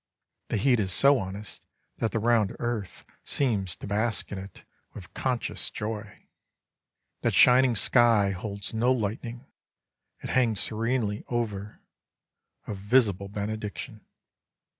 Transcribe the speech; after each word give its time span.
The 0.49 0.57
heat 0.57 0.79
is 0.79 0.91
so 0.91 1.19
honest 1.19 1.61
that 1.97 2.11
the 2.11 2.17
round 2.17 2.55
earth 2.57 3.05
seems 3.23 3.75
to 3.75 3.85
bask 3.85 4.31
in 4.31 4.39
it 4.39 4.63
with 4.95 5.13
conscious 5.13 5.69
joy. 5.69 6.25
That 7.21 7.35
shining 7.35 7.75
sky 7.75 8.31
hides 8.31 8.73
no 8.73 8.91
lightning. 8.91 9.45
It 10.23 10.31
hangs 10.31 10.59
serenely 10.59 11.23
over 11.27 11.81
a 12.65 12.73
visible 12.73 13.27
benediction. 13.27 14.03